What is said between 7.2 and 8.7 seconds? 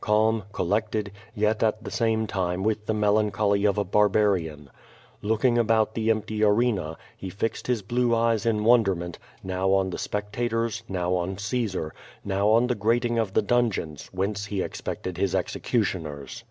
fixed his blue 476 0<7O VADtS. eyes in